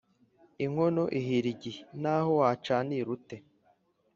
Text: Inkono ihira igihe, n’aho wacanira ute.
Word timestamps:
Inkono 0.65 1.03
ihira 1.19 1.47
igihe, 1.53 1.81
n’aho 2.01 2.31
wacanira 2.41 3.07
ute. 3.15 3.37